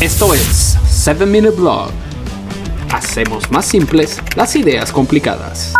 [0.00, 1.88] Esto es 7 Minute Blog.
[2.92, 5.72] Hacemos más simples las ideas complicadas.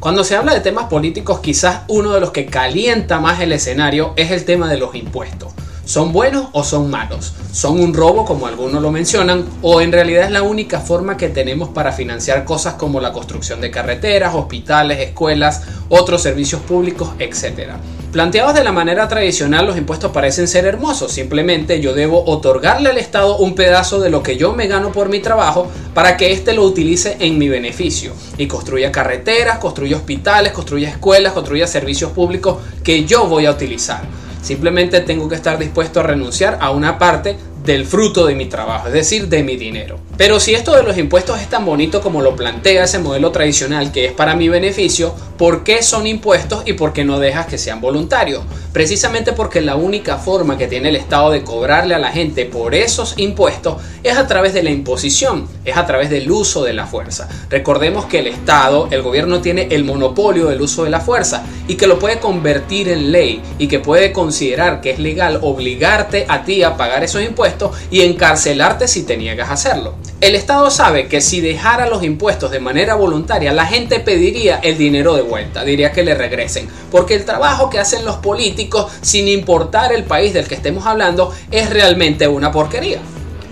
[0.00, 4.12] Cuando se habla de temas políticos, quizás uno de los que calienta más el escenario
[4.16, 5.52] es el tema de los impuestos.
[5.84, 7.32] ¿Son buenos o son malos?
[7.52, 9.46] ¿Son un robo como algunos lo mencionan?
[9.62, 13.60] ¿O en realidad es la única forma que tenemos para financiar cosas como la construcción
[13.60, 17.78] de carreteras, hospitales, escuelas, otros servicios públicos, etcétera?
[18.12, 21.12] Planteados de la manera tradicional, los impuestos parecen ser hermosos.
[21.12, 25.08] Simplemente yo debo otorgarle al Estado un pedazo de lo que yo me gano por
[25.08, 30.52] mi trabajo para que éste lo utilice en mi beneficio y construya carreteras, construya hospitales,
[30.52, 34.02] construya escuelas, construya servicios públicos que yo voy a utilizar.
[34.40, 38.86] Simplemente tengo que estar dispuesto a renunciar a una parte del fruto de mi trabajo,
[38.86, 39.98] es decir, de mi dinero.
[40.16, 43.92] Pero si esto de los impuestos es tan bonito como lo plantea ese modelo tradicional
[43.92, 47.58] que es para mi beneficio, ¿por qué son impuestos y por qué no dejas que
[47.58, 48.42] sean voluntarios?
[48.72, 52.74] Precisamente porque la única forma que tiene el Estado de cobrarle a la gente por
[52.74, 56.86] esos impuestos es a través de la imposición, es a través del uso de la
[56.86, 57.28] fuerza.
[57.50, 61.74] Recordemos que el Estado, el gobierno tiene el monopolio del uso de la fuerza y
[61.74, 66.42] que lo puede convertir en ley y que puede considerar que es legal obligarte a
[66.42, 69.94] ti a pagar esos impuestos y encarcelarte si te niegas a hacerlo.
[70.18, 74.78] El Estado sabe que si dejara los impuestos de manera voluntaria, la gente pediría el
[74.78, 79.28] dinero de vuelta, diría que le regresen, porque el trabajo que hacen los políticos, sin
[79.28, 82.98] importar el país del que estemos hablando, es realmente una porquería.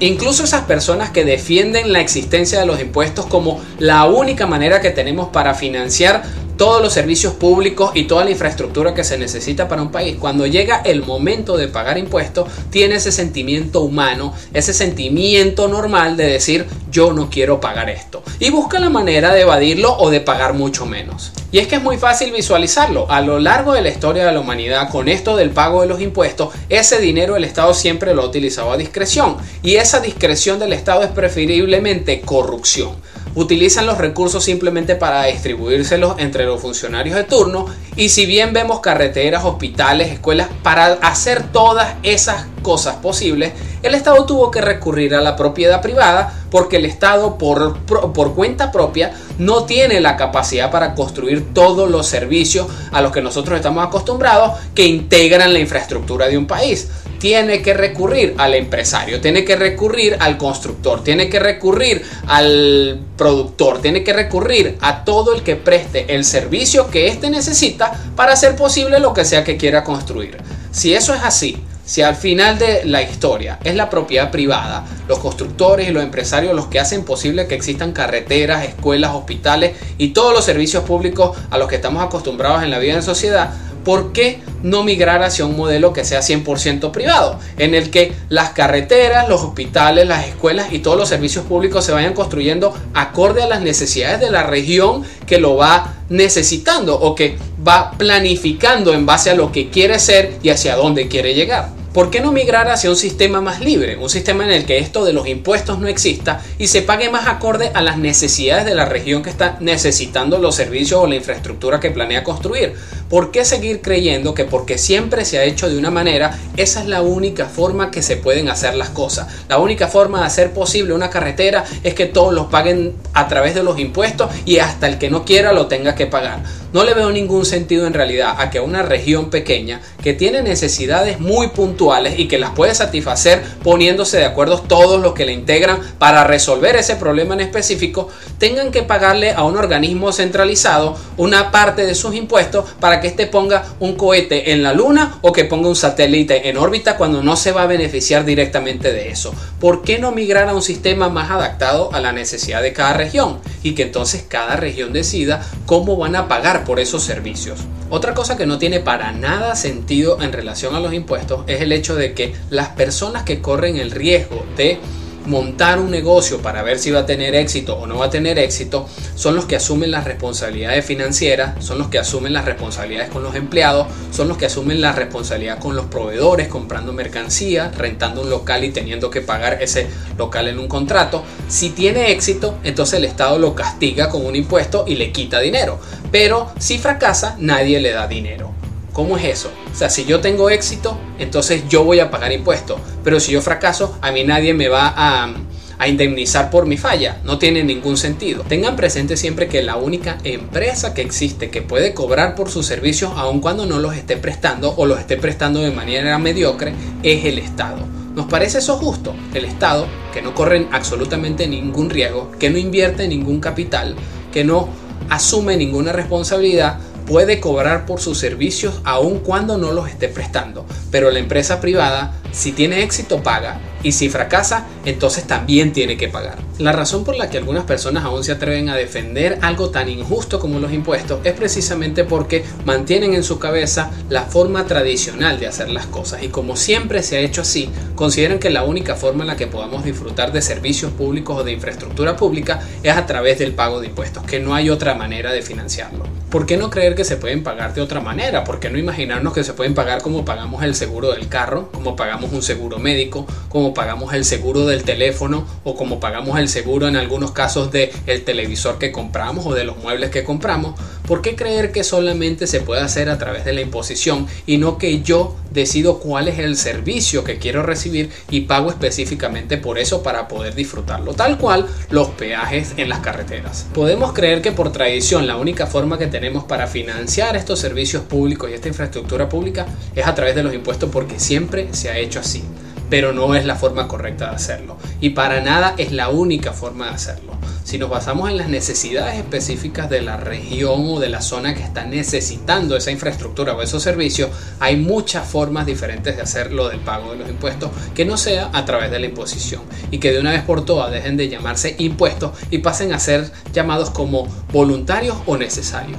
[0.00, 4.90] Incluso esas personas que defienden la existencia de los impuestos como la única manera que
[4.90, 6.22] tenemos para financiar
[6.56, 10.46] todos los servicios públicos y toda la infraestructura que se necesita para un país, cuando
[10.46, 16.66] llega el momento de pagar impuestos, tiene ese sentimiento humano, ese sentimiento normal de decir
[16.90, 18.22] yo no quiero pagar esto.
[18.38, 21.32] Y busca la manera de evadirlo o de pagar mucho menos.
[21.50, 23.10] Y es que es muy fácil visualizarlo.
[23.10, 26.00] A lo largo de la historia de la humanidad, con esto del pago de los
[26.00, 29.36] impuestos, ese dinero el Estado siempre lo ha utilizado a discreción.
[29.62, 32.96] Y esa discreción del Estado es preferiblemente corrupción
[33.34, 38.80] utilizan los recursos simplemente para distribuírselos entre los funcionarios de turno y si bien vemos
[38.80, 43.52] carreteras, hospitales, escuelas, para hacer todas esas cosas posibles,
[43.82, 48.72] el Estado tuvo que recurrir a la propiedad privada porque el Estado por, por, cuenta
[48.72, 53.84] propia no tiene la capacidad para construir todos los servicios a los que nosotros estamos
[53.84, 56.88] acostumbrados que integran la infraestructura de un país
[57.24, 63.80] tiene que recurrir al empresario, tiene que recurrir al constructor, tiene que recurrir al productor,
[63.80, 68.56] tiene que recurrir a todo el que preste el servicio que éste necesita para hacer
[68.56, 70.36] posible lo que sea que quiera construir.
[70.70, 75.18] Si eso es así, si al final de la historia es la propiedad privada, los
[75.18, 80.34] constructores y los empresarios los que hacen posible que existan carreteras, escuelas, hospitales y todos
[80.34, 84.40] los servicios públicos a los que estamos acostumbrados en la vida en sociedad, ¿por qué
[84.62, 87.38] no migrar hacia un modelo que sea 100% privado?
[87.58, 91.92] En el que las carreteras, los hospitales, las escuelas y todos los servicios públicos se
[91.92, 97.36] vayan construyendo acorde a las necesidades de la región que lo va necesitando o que
[97.66, 101.84] va planificando en base a lo que quiere ser y hacia dónde quiere llegar.
[101.94, 103.96] ¿Por qué no migrar hacia un sistema más libre?
[103.96, 107.28] Un sistema en el que esto de los impuestos no exista y se pague más
[107.28, 111.78] acorde a las necesidades de la región que está necesitando los servicios o la infraestructura
[111.78, 112.74] que planea construir.
[113.08, 116.86] ¿Por qué seguir creyendo que porque siempre se ha hecho de una manera, esa es
[116.86, 119.28] la única forma que se pueden hacer las cosas?
[119.48, 123.54] La única forma de hacer posible una carretera es que todos los paguen a través
[123.54, 126.42] de los impuestos y hasta el que no quiera lo tenga que pagar.
[126.72, 131.20] No le veo ningún sentido en realidad a que una región pequeña que tiene necesidades
[131.20, 135.78] muy puntuales y que las puede satisfacer poniéndose de acuerdo todos los que le integran
[135.98, 141.86] para resolver ese problema en específico, tengan que pagarle a un organismo centralizado una parte
[141.86, 145.68] de sus impuestos para que éste ponga un cohete en la luna o que ponga
[145.68, 149.34] un satélite en órbita cuando no se va a beneficiar directamente de eso.
[149.60, 153.38] ¿Por qué no migrar a un sistema más adaptado a la necesidad de cada región?
[153.62, 157.60] Y que entonces cada región decida cómo van a pagar por esos servicios.
[157.90, 161.72] Otra cosa que no tiene para nada sentido en relación a los impuestos es el
[161.72, 164.80] hecho de que las personas que corren el riesgo de
[165.26, 168.38] montar un negocio para ver si va a tener éxito o no va a tener
[168.38, 173.22] éxito son los que asumen las responsabilidades financieras, son los que asumen las responsabilidades con
[173.22, 178.30] los empleados, son los que asumen la responsabilidad con los proveedores, comprando mercancía, rentando un
[178.30, 179.86] local y teniendo que pagar ese
[180.18, 181.22] local en un contrato.
[181.48, 185.78] Si tiene éxito, entonces el Estado lo castiga con un impuesto y le quita dinero.
[186.10, 188.63] Pero si fracasa, nadie le da dinero.
[188.94, 189.50] ¿Cómo es eso?
[189.72, 192.78] O sea, si yo tengo éxito, entonces yo voy a pagar impuestos.
[193.02, 195.34] Pero si yo fracaso, a mí nadie me va a,
[195.78, 197.20] a indemnizar por mi falla.
[197.24, 198.44] No tiene ningún sentido.
[198.48, 203.10] Tengan presente siempre que la única empresa que existe que puede cobrar por sus servicios
[203.16, 207.40] aun cuando no los esté prestando o los esté prestando de manera mediocre es el
[207.40, 207.78] Estado.
[208.14, 209.12] ¿Nos parece eso justo?
[209.34, 213.96] El Estado, que no corre absolutamente ningún riesgo, que no invierte ningún capital,
[214.32, 214.68] que no
[215.10, 220.66] asume ninguna responsabilidad, puede cobrar por sus servicios aun cuando no los esté prestando.
[220.90, 226.08] Pero la empresa privada, si tiene éxito, paga y si fracasa, entonces también tiene que
[226.08, 226.38] pagar.
[226.58, 230.40] La razón por la que algunas personas aún se atreven a defender algo tan injusto
[230.40, 235.68] como los impuestos es precisamente porque mantienen en su cabeza la forma tradicional de hacer
[235.68, 239.28] las cosas y como siempre se ha hecho así, consideran que la única forma en
[239.28, 243.52] la que podamos disfrutar de servicios públicos o de infraestructura pública es a través del
[243.52, 246.13] pago de impuestos, que no hay otra manera de financiarlo.
[246.34, 248.42] ¿Por qué no creer que se pueden pagar de otra manera?
[248.42, 251.94] ¿Por qué no imaginarnos que se pueden pagar como pagamos el seguro del carro, como
[251.94, 256.88] pagamos un seguro médico, como pagamos el seguro del teléfono o como pagamos el seguro
[256.88, 260.74] en algunos casos de el televisor que compramos o de los muebles que compramos,
[261.06, 264.78] ¿por qué creer que solamente se puede hacer a través de la imposición y no
[264.78, 270.02] que yo decido cuál es el servicio que quiero recibir y pago específicamente por eso
[270.02, 271.14] para poder disfrutarlo?
[271.14, 273.66] Tal cual los peajes en las carreteras.
[273.74, 278.50] Podemos creer que por tradición la única forma que tenemos para financiar estos servicios públicos
[278.50, 282.20] y esta infraestructura pública es a través de los impuestos porque siempre se ha hecho
[282.20, 282.42] así
[282.90, 284.76] pero no es la forma correcta de hacerlo.
[285.00, 287.33] Y para nada es la única forma de hacerlo.
[287.64, 291.62] Si nos basamos en las necesidades específicas de la región o de la zona que
[291.62, 294.28] está necesitando esa infraestructura o esos servicios,
[294.60, 298.50] hay muchas formas diferentes de hacer lo del pago de los impuestos que no sea
[298.52, 301.74] a través de la imposición y que de una vez por todas dejen de llamarse
[301.78, 305.92] impuestos y pasen a ser llamados como voluntarios o necesarios.